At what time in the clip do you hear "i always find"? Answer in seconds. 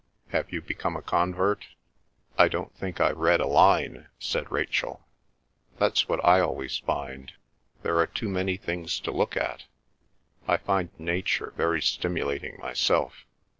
6.25-7.31